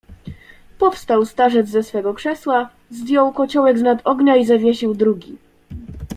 "Powstał 0.79 1.25
starzec 1.25 1.69
ze 1.69 1.83
swego 1.83 2.13
krzesła, 2.13 2.69
zdjął 2.91 3.33
kociołek 3.33 3.79
z 3.79 3.81
nad 3.81 4.01
ognia 4.03 4.35
i 4.35 4.45
zawiesił 4.45 4.93
drugi." 4.93 5.37